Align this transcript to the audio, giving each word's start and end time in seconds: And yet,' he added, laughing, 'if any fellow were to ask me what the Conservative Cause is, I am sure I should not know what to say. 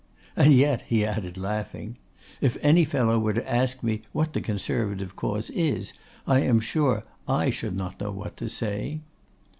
And 0.35 0.51
yet,' 0.51 0.81
he 0.87 1.05
added, 1.05 1.37
laughing, 1.37 1.95
'if 2.41 2.57
any 2.63 2.85
fellow 2.85 3.19
were 3.19 3.33
to 3.33 3.47
ask 3.47 3.83
me 3.83 4.01
what 4.13 4.33
the 4.33 4.41
Conservative 4.41 5.15
Cause 5.15 5.51
is, 5.51 5.93
I 6.25 6.39
am 6.39 6.59
sure 6.59 7.03
I 7.27 7.51
should 7.51 7.75
not 7.75 8.01
know 8.01 8.09
what 8.09 8.35
to 8.37 8.49
say. 8.49 9.01